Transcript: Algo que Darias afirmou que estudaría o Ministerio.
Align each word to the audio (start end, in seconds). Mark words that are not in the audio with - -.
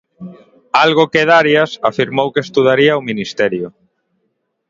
Algo 0.83 1.03
que 1.11 1.27
Darias 1.31 1.71
afirmou 1.89 2.27
que 2.33 2.43
estudaría 2.45 2.99
o 2.99 3.05
Ministerio. 3.09 3.67